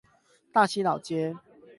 [0.51, 1.35] 大溪老街